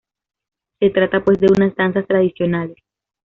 Se 0.79 0.89
trata 0.89 1.23
pues 1.23 1.39
de 1.39 1.45
unas 1.45 1.75
danzas 1.75 2.07
tradicionales. 2.07 2.75